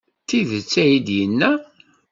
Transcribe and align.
D 0.21 0.25
tidet 0.27 0.73
ay 0.83 0.93
d-yenna. 1.05 1.51